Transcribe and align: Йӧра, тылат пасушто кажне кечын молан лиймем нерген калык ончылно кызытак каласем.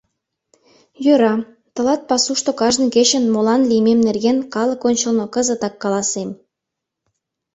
Йӧра, 1.05 1.33
тылат 1.73 2.01
пасушто 2.09 2.51
кажне 2.59 2.87
кечын 2.95 3.23
молан 3.33 3.61
лиймем 3.69 3.99
нерген 4.07 4.37
калык 4.53 4.81
ончылно 4.89 5.25
кызытак 5.33 5.73
каласем. 5.83 6.29